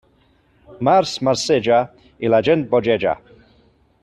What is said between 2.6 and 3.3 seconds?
bogeja.